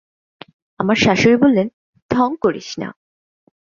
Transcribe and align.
আমার 0.79 0.95
শাশুড়ি 0.95 1.37
বললেন, 1.37 1.67
ঢং 2.11 2.29
করিস 2.41 2.69
না। 2.79 2.89